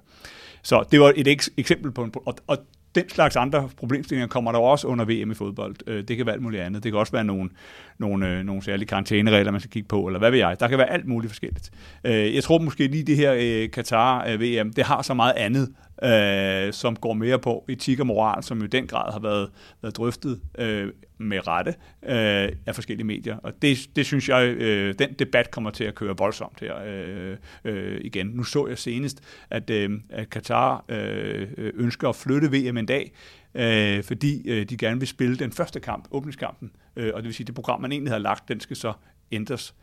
[0.62, 2.12] Så det var et eks- eksempel på en...
[2.26, 2.58] Og, og
[2.94, 5.76] den slags andre problemstillinger kommer der også under VM i fodbold.
[5.86, 6.84] Øh, det kan være alt muligt andet.
[6.84, 7.50] Det kan også være nogle,
[7.98, 10.60] nogle, øh, nogle særlige karantæneregler, man skal kigge på, eller hvad ved jeg.
[10.60, 11.70] Der kan være alt muligt forskelligt.
[12.04, 15.68] Jeg tror måske lige det her Qatar-VM, det har så meget andet
[16.02, 19.50] øh, som går mere på etik og moral, som i den grad har været,
[19.82, 23.36] været drøftet øh, med rette øh, af forskellige medier.
[23.36, 27.36] Og det, det synes jeg, øh, den debat kommer til at køre voldsomt her øh,
[27.64, 28.26] øh, igen.
[28.26, 33.12] Nu så jeg senest, at, øh, at Katar øh, ønsker at flytte VM en dag,
[33.54, 37.34] øh, fordi øh, de gerne vil spille den første kamp, åbningskampen, øh, og det vil
[37.34, 38.92] sige, at det program, man egentlig havde lagt, den skal så
[39.32, 39.74] ændres.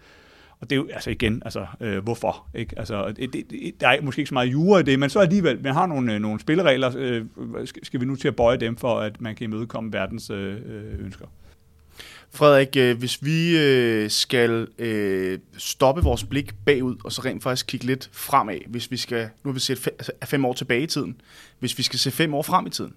[0.61, 2.47] Og det er jo altså igen, altså øh, hvorfor?
[2.53, 2.79] Ikke?
[2.79, 5.63] Altså, det, det, der er måske ikke så meget jure i det, men så alligevel,
[5.63, 7.25] man har nogle, øh, nogle spilleregler, øh,
[7.83, 11.05] skal vi nu til at bøje dem for, at man kan imødekomme verdens øh, øh
[11.05, 11.25] ønsker.
[12.31, 14.67] Frederik, øh, hvis vi skal
[15.57, 19.49] stoppe vores blik bagud, og så rent faktisk kigge lidt fremad, hvis vi skal, nu
[19.49, 21.21] har vi set altså, fem, år tilbage i tiden,
[21.59, 22.93] hvis vi skal se fem år frem i tiden,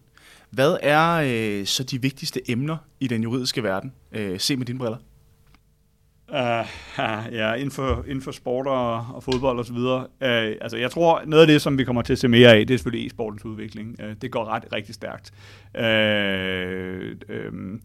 [0.51, 3.93] hvad er så de vigtigste emner i den juridiske verden?
[4.39, 4.99] Se med dine briller.
[6.33, 6.67] Uh,
[7.39, 10.01] ja, inden for, inden for sport og, og fodbold og så videre.
[10.01, 12.67] Uh, altså, jeg tror, noget af det, som vi kommer til at se mere af,
[12.67, 13.97] det er selvfølgelig e-sportens udvikling.
[14.05, 15.33] Uh, det går ret rigtig stærkt.
[15.75, 17.81] Uh, um,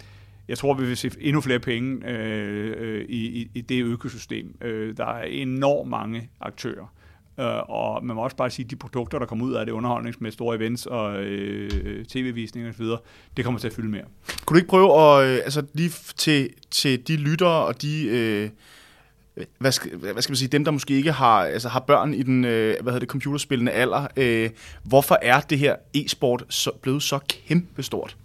[0.47, 4.57] jeg tror, vi vil se endnu flere penge uh, uh i, i, i det økosystem.
[4.61, 6.93] Uh, der er enormt mange aktører.
[7.37, 9.73] Uh, og man må også bare sige, at de produkter, der kommer ud af det,
[9.73, 12.85] underholdnings med store events og øh, tv-visninger osv.,
[13.37, 14.03] det kommer til at fylde mere.
[14.45, 18.49] Kunne du ikke prøve at, øh, altså lige til, til de lyttere og de, øh,
[19.59, 22.23] hvad, skal, hvad skal man sige, dem der måske ikke har, altså har børn i
[22.23, 24.49] den, øh, hvad hedder det, computerspillende alder, øh,
[24.83, 28.17] hvorfor er det her e-sport så, blevet så kæmpestort?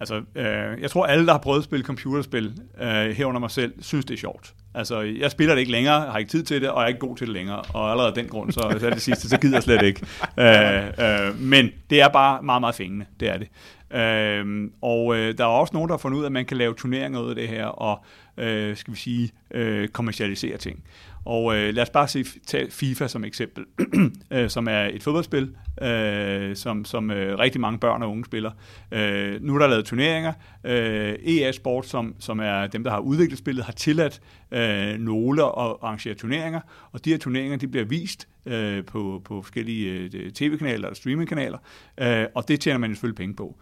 [0.00, 3.72] Altså, øh, jeg tror alle, der har prøvet at spille computerspil, øh, herunder mig selv,
[3.82, 4.54] synes det er sjovt.
[4.76, 7.16] Altså, jeg spiller det ikke længere, har ikke tid til det, og er ikke god
[7.16, 7.62] til det længere.
[7.62, 10.00] Og allerede af den grund, så, så er det sidste, så gider jeg slet ikke.
[10.38, 13.48] Øh, øh, men det er bare meget, meget fængende, det er det.
[13.96, 16.56] Øh, og øh, der er også nogen, der har fundet ud af, at man kan
[16.56, 18.04] lave turneringer ud af det her, og
[18.36, 20.84] øh, skal vi sige, øh, kommercialisere ting.
[21.26, 23.64] Og øh, lad os bare se, tage FIFA som eksempel,
[24.32, 28.50] øh, som er et fodboldspil, øh, som, som øh, rigtig mange børn og unge spiller.
[28.92, 30.32] Øh, nu er der lavet turneringer.
[30.64, 35.42] Øh, EA Sport, som, som er dem, der har udviklet spillet, har tilladt øh, nogle
[35.42, 36.60] at arrangere turneringer,
[36.92, 41.58] og de her turneringer de bliver vist øh, på, på forskellige øh, tv-kanaler og streamingkanaler,
[41.98, 43.56] øh, og det tjener man selvfølgelig penge på.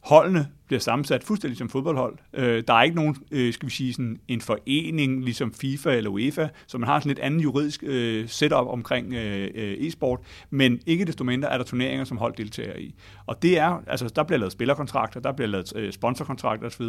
[0.00, 2.18] Holdene bliver sammensat fuldstændig som fodboldhold.
[2.32, 6.10] Øh, der er ikke nogen, øh, skal vi sige, sådan en forening, ligesom FIFA eller
[6.10, 10.80] UEFA, så man har sådan lidt andet juridisk øh, setup omkring øh, øh, e-sport, men
[10.86, 12.94] ikke desto mindre er der turneringer, som hold deltager i.
[13.26, 16.86] Og det er, altså der bliver lavet spillerkontrakter, der bliver lavet øh, sponsorkontrakter osv.,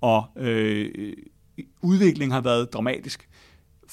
[0.00, 1.12] og øh,
[1.82, 3.28] udviklingen har været dramatisk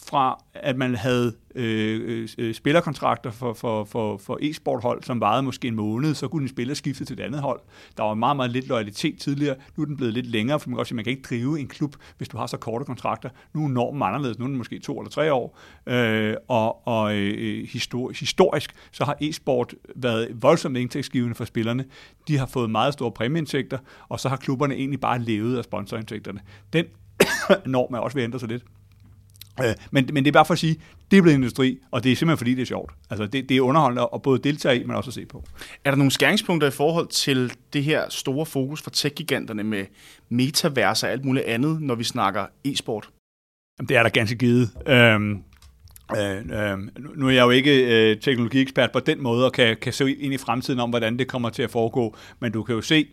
[0.06, 5.68] fra at man havde øh, øh, spillerkontrakter for, for, for, for e-sporthold, som varede måske
[5.68, 7.60] en måned, så kunne en spiller skifte til et andet hold.
[7.98, 9.56] Der var meget, meget lidt loyalitet tidligere.
[9.76, 11.60] Nu er den blevet lidt længere, for man kan også sige, man kan ikke drive
[11.60, 13.30] en klub, hvis du har så korte kontrakter.
[13.54, 14.40] Nu er normen anderledes.
[14.40, 15.60] Nu er den måske to eller tre år.
[15.88, 21.86] Øh, og og øh, historisk, historisk, så har e-sport været voldsomt indtægtsgivende for spillerne.
[22.28, 23.78] De har fået meget store præmieindtægter,
[24.10, 26.40] og så har klubberne egentlig bare levet af sponsorindtægterne.
[26.74, 26.86] Den
[27.66, 28.64] norm er også ved at ændre sig lidt.
[29.64, 30.76] Øh, men, men det er bare for at sige,
[31.12, 32.94] det er blevet industri, og det er simpelthen fordi, det er sjovt.
[33.10, 35.44] Altså, det, det er underholdende at både deltage i, men også at se på.
[35.86, 39.86] Er der nogle skæringspunkter i forhold til det her store fokus for tech-giganterne med
[40.30, 43.10] metavers og alt muligt andet, når vi snakker e-sport?
[43.80, 44.70] Jamen, det er der ganske givet.
[44.88, 45.44] Øhm,
[46.16, 46.78] Øh, øh,
[47.16, 50.34] nu er jeg jo ikke øh, teknologiekspert på den måde, og kan, kan se ind
[50.34, 53.08] i fremtiden om, hvordan det kommer til at foregå, men du kan jo se,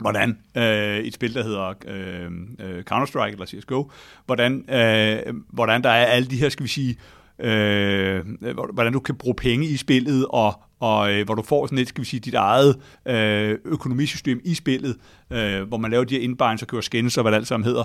[0.00, 2.30] hvordan øh, et spil, der hedder øh,
[2.60, 3.90] øh Counter-Strike eller CSGO,
[4.26, 6.98] hvordan, øh, hvordan der er alle de her, skal vi sige,
[7.38, 8.24] øh,
[8.72, 11.88] hvordan du kan bruge penge i spillet, og, og øh, hvor du får sådan et,
[11.88, 14.96] skal vi sige, dit eget øh, økonomisystem i spillet,
[15.30, 17.64] øh, hvor man laver de her indbindings og kører skins og hvad det alt sammen
[17.64, 17.84] hedder.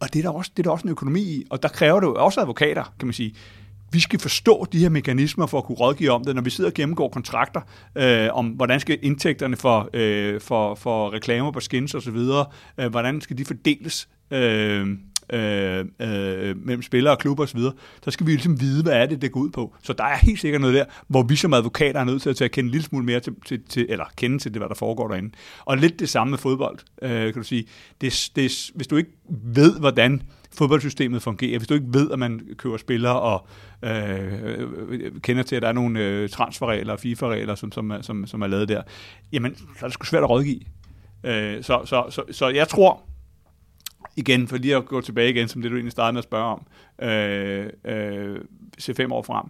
[0.00, 2.00] Og det er, der også, det er der også en økonomi i, og der kræver
[2.00, 3.34] det jo også advokater, kan man sige
[3.94, 6.70] vi skal forstå de her mekanismer for at kunne rådgive om det, når vi sidder
[6.70, 7.60] og gennemgår kontrakter
[7.96, 12.16] øh, om, hvordan skal indtægterne for, øh, for, for reklamer på skins osv.,
[12.80, 14.88] øh, hvordan skal de fordeles øh,
[15.32, 17.60] øh, øh, mellem spillere og klubber osv.,
[18.04, 19.74] så skal vi ligesom vide, hvad er det, det går ud på.
[19.82, 22.36] Så der er helt sikkert noget der, hvor vi som advokater er nødt til at,
[22.36, 24.68] til at kende en lille smule mere til, til, til, eller kende til det, hvad
[24.68, 25.30] der foregår derinde.
[25.64, 27.64] Og lidt det samme med fodbold, øh, kan du sige.
[28.00, 30.22] Det, det, hvis du ikke ved, hvordan
[30.58, 33.46] fodboldsystemet fungerer, hvis du ikke ved, at man køber spillere og
[33.82, 38.42] øh, kender til, at der er nogle øh, transferregler og FIFA-regler, som, som, som, som
[38.42, 38.82] er lavet der,
[39.32, 40.60] jamen, så er det sgu svært at rådgive.
[41.24, 43.02] Øh, så, så, så, så jeg tror,
[44.16, 46.44] igen, for lige at gå tilbage igen, som det du egentlig startede med at spørge
[46.44, 46.66] om,
[47.08, 48.38] øh, øh,
[48.78, 49.46] se fem år frem,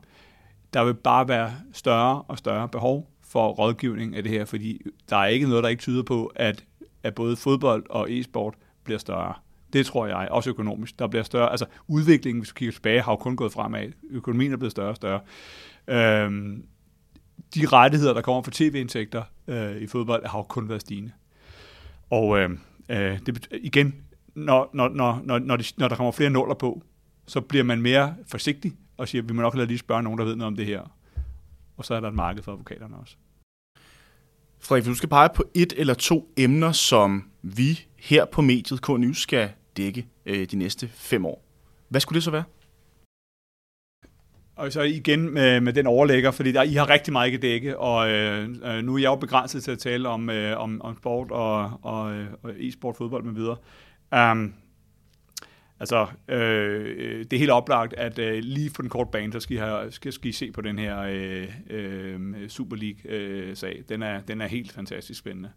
[0.74, 5.16] der vil bare være større og større behov for rådgivning af det her, fordi der
[5.16, 6.64] er ikke noget, der ikke tyder på, at,
[7.02, 9.34] at både fodbold og e-sport bliver større.
[9.74, 10.98] Det tror jeg, også økonomisk.
[10.98, 13.92] Der bliver større, altså udviklingen, hvis du kigger tilbage, har jo kun gået fremad.
[14.10, 15.20] Økonomien er blevet større og større.
[15.88, 16.64] Øhm,
[17.54, 21.12] de rettigheder, der kommer fra tv-indtægter øh, i fodbold, har jo kun været stigende.
[22.10, 22.50] Og øh,
[22.88, 23.94] øh, det, igen,
[24.34, 26.82] når, når, når, når, når, de, når der kommer flere nuller på,
[27.26, 30.24] så bliver man mere forsigtig og siger, vi må nok lade lige spørge nogen, der
[30.24, 30.80] ved noget om det her.
[31.76, 33.16] Og så er der et marked for advokaterne også.
[34.60, 38.80] Frederik, hvis du skal pege på et eller to emner, som vi her på mediet
[38.86, 41.44] K-News skal dække øh, de næste fem år,
[41.88, 42.44] hvad skulle det så være?
[44.56, 47.78] Og så igen med, med den overlægger, fordi der, I har rigtig meget ikke dække,
[47.78, 50.96] og øh, øh, nu er jeg jo begrænset til at tale om, øh, om, om
[50.96, 53.56] sport og, og, og e-sport, fodbold med videre.
[54.32, 54.54] Um,
[55.80, 59.40] altså, øh, øh det er helt oplagt, at øh, lige for den korte bane, så
[59.40, 63.76] skal I, have, skal, skal I se på den her øh, øh, Super League-sag.
[63.78, 65.50] Øh, den, er, den er helt fantastisk spændende.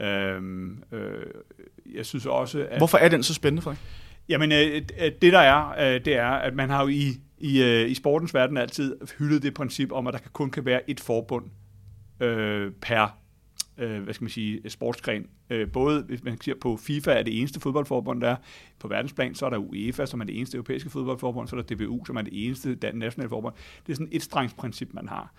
[0.00, 1.26] Øhm, øh,
[1.94, 2.78] jeg synes også, at...
[2.78, 3.78] Hvorfor er den så spændende, Frank?
[4.28, 4.82] Jamen, øh,
[5.22, 8.34] det der er, øh, det er, at man har jo i, i, øh, i sportens
[8.34, 11.44] verden altid hyldet det princip om, at der kun kan være et forbund
[12.20, 13.22] øh, per
[13.78, 15.26] øh, hvad skal man sige, sportsgren.
[15.50, 18.36] Øh, både hvis man ser på FIFA er det eneste fodboldforbund, der er.
[18.78, 21.74] På verdensplan, så er der UEFA, som er det eneste europæiske fodboldforbund, så er der
[21.74, 23.54] DBU, som er det eneste nationale forbund.
[23.86, 25.34] Det er sådan et strengsprincip, man har.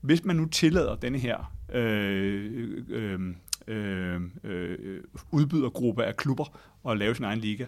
[0.00, 3.20] Hvis man nu tillader denne her øh, øh,
[3.66, 7.66] øh, øh, udbydergruppe af klubber og lave sin egen liga,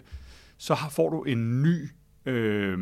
[0.57, 1.89] så har, får du en ny
[2.25, 2.79] øh,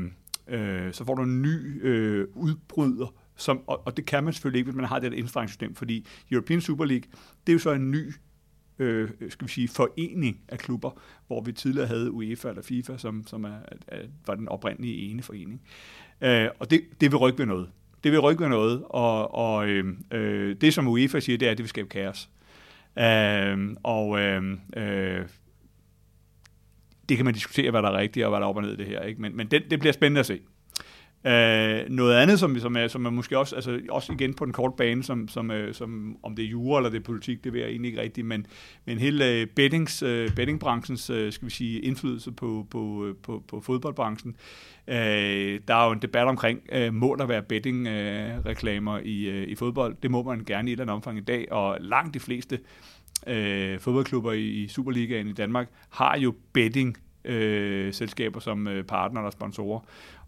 [0.48, 4.60] øh, så får du en ny øh, udbryder som, og, og det kan man selvfølgelig
[4.60, 7.06] ikke, hvis man har det her fordi European Super League,
[7.48, 8.14] det er jo så en ny
[8.80, 10.92] øh, skal vi sige, forening af klubber,
[11.28, 15.24] hvor vi tidligere havde UEFA eller FIFA, som, som er, er, var den oprindelige ene
[15.24, 15.62] forening.
[16.22, 17.70] Øh, og det, det vil rykke ved noget.
[18.04, 21.52] Det vil rykke ved noget, og, og øh, øh, det som UEFA siger, det er,
[21.52, 22.30] at det vil skabe kaos.
[22.30, 22.43] Øh,
[23.00, 25.26] Øhm, og øh, øh,
[27.10, 28.74] det kan man diskutere, hvad der er rigtigt og hvad der er op og ned
[28.74, 29.02] i det her.
[29.02, 29.22] Ikke?
[29.22, 30.40] Men, men det, det bliver spændende at se.
[31.26, 34.54] Uh, noget andet, som, som, er, som er måske også, altså også igen på den
[34.54, 37.54] korte bane, som, som, uh, som om det er jura eller det er politik, det
[37.54, 38.46] ved jeg egentlig ikke rigtigt, men,
[38.86, 43.44] men hele uh, bettings, uh, bettingbranchens, uh, skal vi sige, indflydelse på, på, uh, på,
[43.48, 44.36] på fodboldbranchen.
[44.88, 44.94] Uh,
[45.68, 49.56] der er jo en debat omkring, uh, må der være betting-reklamer uh, i, uh, i
[49.56, 49.96] fodbold?
[50.04, 52.60] Det må man gerne i et eller andet omfang i dag, og langt de fleste
[53.28, 59.22] uh, fodboldklubber i, i Superligaen i Danmark har jo betting øh, selskaber som øh, partner
[59.22, 59.80] eller sponsorer.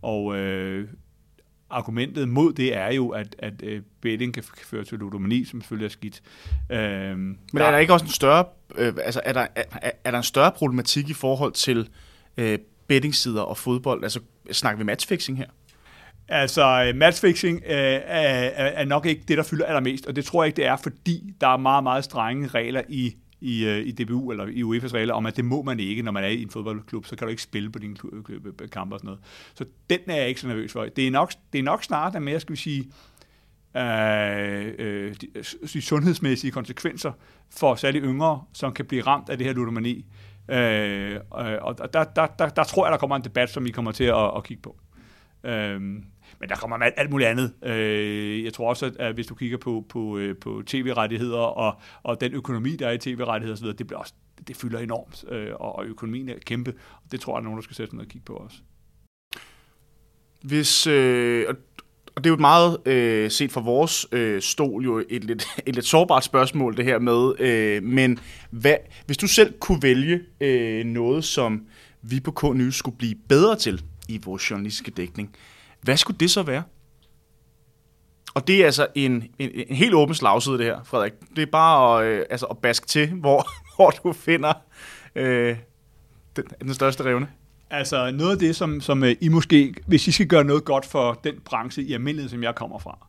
[0.05, 0.87] Og øh,
[1.69, 5.85] argumentet mod det er jo, at, at øh, betting kan føre til ludomani, som selvfølgelig
[5.85, 6.21] er skidt.
[6.71, 10.17] Øh, Men er der ikke også en større, øh, altså er der, er, er der
[10.17, 11.89] en større problematik i forhold til
[12.37, 14.03] øh, bettingsider og fodbold?
[14.03, 14.19] Altså
[14.51, 15.47] snakker vi matchfixing her?
[16.27, 20.43] Altså, matchfixing øh, er, er, er nok ikke det, der fylder allermest, og det tror
[20.43, 23.91] jeg ikke, det er, fordi der er meget, meget strenge regler i i, øh, i
[23.91, 26.41] DBU eller i UEFA's regler om, at det må man ikke, når man er i
[26.41, 29.07] en fodboldklub, så kan du ikke spille på dine øh, øh, øh, kampe og sådan
[29.07, 29.21] noget.
[29.53, 30.85] Så den er jeg ikke så nervøs for.
[30.95, 32.79] Det er nok, det er nok snart mere, skal vi sige,
[33.75, 35.27] øh, øh, de,
[35.73, 37.11] de sundhedsmæssige konsekvenser
[37.49, 40.05] for særligt yngre, som kan blive ramt af det her ludomani.
[40.49, 41.19] Øh,
[41.61, 44.03] og der, der, der, der tror jeg, der kommer en debat, som vi kommer til
[44.03, 44.77] at, at kigge på.
[45.43, 45.81] Øh,
[46.39, 47.53] men der kommer alt, alt muligt andet.
[47.63, 52.21] Øh, jeg tror også, at, hvis du kigger på, på, øh, på tv-rettigheder og, og
[52.21, 54.13] den økonomi, der er i tv-rettigheder osv., det, bliver også,
[54.47, 56.73] det fylder enormt, øh, og, økonomien er kæmpe.
[57.11, 58.57] Det tror jeg, at nogen, der skal sætte sig ned og kigge på også.
[60.41, 61.45] Hvis, øh,
[62.15, 65.45] og det er jo et meget, øh, set fra vores øh, stol, jo et lidt,
[65.67, 70.21] et lidt sårbart spørgsmål, det her med, øh, men hvad, hvis du selv kunne vælge
[70.41, 71.65] øh, noget, som
[72.01, 75.35] vi på K-News skulle blive bedre til i vores journalistiske dækning,
[75.85, 76.63] hvad skulle det så være?
[78.33, 81.13] Og det er altså en, en, en helt åben slagside, det her, Frederik.
[81.35, 84.53] Det er bare at, øh, altså at baske til, hvor, hvor du finder
[85.15, 85.57] øh,
[86.35, 87.27] den, den største revne.
[87.69, 90.85] Altså noget af det, som, som øh, I måske, hvis I skal gøre noget godt
[90.85, 93.07] for den branche i almindelighed, som jeg kommer fra,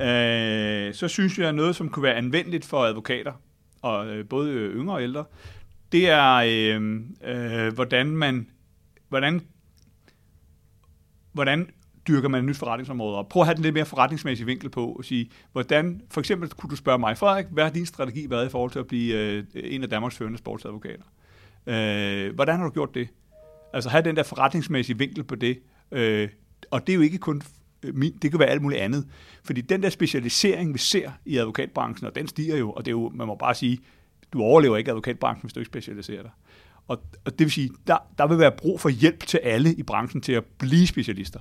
[0.00, 3.32] øh, så synes jeg, at noget, som kunne være anvendeligt for advokater,
[3.82, 5.24] og øh, både øh, yngre og ældre,
[5.92, 8.50] det er, øh, øh, hvordan man,
[9.08, 9.40] hvordan,
[11.32, 11.70] hvordan
[12.08, 13.28] dyrker man et nyt forretningsområde op.
[13.28, 16.70] Prøv at have den lidt mere forretningsmæssige vinkel på og sige, hvordan, for eksempel kunne
[16.70, 19.44] du spørge mig, Frederik, hvad har din strategi været i forhold til at blive øh,
[19.54, 21.04] en af Danmarks førende sportsadvokater?
[21.66, 23.08] Øh, hvordan har du gjort det?
[23.72, 25.58] Altså have den der forretningsmæssige vinkel på det.
[25.92, 26.28] Øh,
[26.70, 27.42] og det er jo ikke kun
[27.82, 29.06] min, det kan være alt muligt andet.
[29.44, 32.96] Fordi den der specialisering, vi ser i advokatbranchen, og den stiger jo, og det er
[32.96, 33.78] jo, man må bare sige,
[34.32, 36.30] du overlever ikke advokatbranchen, hvis du ikke specialiserer dig.
[36.88, 39.82] Og, og det vil sige, der, der vil være brug for hjælp til alle i
[39.82, 41.40] branchen til at blive specialister.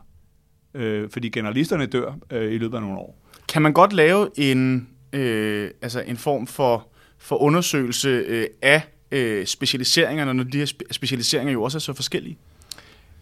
[0.73, 3.17] Øh, fordi generalisterne dør øh, i løbet af nogle år.
[3.47, 9.45] Kan man godt lave en, øh, altså en form for, for undersøgelse øh, af øh,
[9.45, 12.37] specialiseringerne, når de her specialiseringer jo også er så forskellige?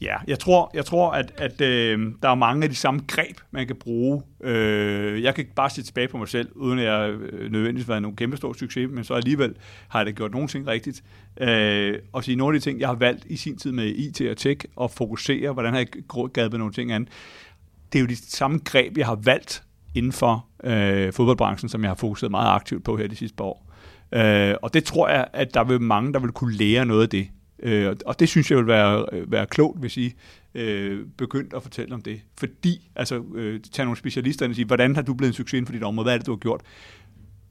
[0.02, 3.38] Ja, jeg tror, jeg tror at, at øh, der er mange af de samme greb,
[3.52, 4.22] man kan bruge.
[4.44, 7.94] Øh, jeg kan bare se tilbage på mig selv, uden at jeg øh, nødvendigvis har
[7.94, 9.56] været nogen kæmpe stor succes, men så alligevel
[9.88, 11.04] har jeg da gjort nogle ting rigtigt.
[11.42, 14.22] Øh, og sige nogle af de ting, jeg har valgt i sin tid med IT
[14.22, 15.88] og tech, og fokusere, hvordan har jeg
[16.34, 17.08] grebet nogle ting an.
[17.94, 19.64] Det er jo de samme greb, jeg har valgt
[19.96, 23.46] inden for øh, fodboldbranchen, som jeg har fokuseret meget aktivt på her de sidste par
[23.46, 23.72] år.
[24.12, 27.10] Øh, og det tror jeg, at der vil mange, der vil kunne lære noget af
[27.10, 27.28] det.
[27.60, 30.14] Øh, og det synes jeg vil være, øh, være klogt, hvis I
[30.56, 32.22] øh, begyndte at fortælle om det.
[32.38, 35.66] Fordi, altså, øh, tage nogle specialister og sige, hvordan har du blevet en succes inden
[35.66, 36.06] for dit område?
[36.06, 36.62] Hvad er det, du har gjort?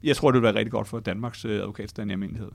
[0.03, 2.51] Jeg tror, det vil være rigtig godt for Danmarks øh, advokatstand i almindelighed.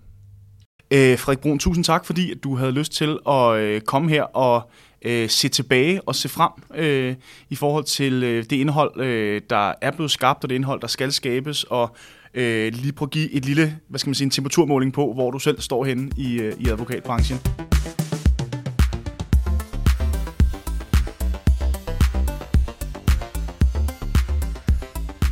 [0.90, 4.22] Øh, Frederik Brun, tusind tak, fordi at du havde lyst til at øh, komme her
[4.22, 4.70] og
[5.02, 7.14] øh, se tilbage og se frem øh,
[7.50, 10.86] i forhold til øh, det indhold, øh, der er blevet skabt, og det indhold, der
[10.86, 11.96] skal skabes, og
[12.34, 15.30] øh, lige prøve at give et lille, hvad skal man sige, en temperaturmåling på, hvor
[15.30, 17.38] du selv står henne i, øh, i advokatbranchen.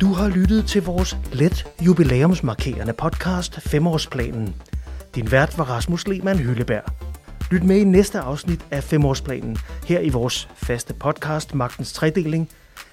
[0.01, 4.55] Du har lyttet til vores let jubilæumsmarkerende podcast Femårsplanen.
[5.15, 6.83] Din vært var Rasmus Lehmann Hylleberg.
[7.51, 9.57] Lyt med i næste afsnit af Femårsplanen,
[9.87, 12.49] her i vores faste podcast Magtens Tredeling.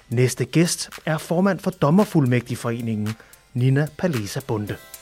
[0.09, 3.09] Næste gæst er formand for Dommerfuldmægtigforeningen,
[3.53, 4.96] Nina Palesa Bunde.